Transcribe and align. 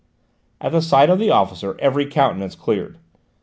At 0.59 0.73
sight 0.81 1.11
of 1.11 1.19
the 1.19 1.29
officer 1.29 1.77
every 1.79 2.07
countenance 2.07 2.55
cleared. 2.55 2.97